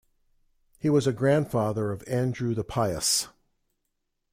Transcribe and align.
He 0.79 0.89
was 0.89 1.05
a 1.05 1.13
grandfather 1.13 1.91
of 1.91 2.03
Andrew 2.07 2.55
the 2.55 2.63
Pious. 2.63 3.27